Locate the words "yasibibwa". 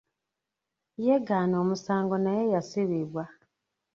2.53-3.23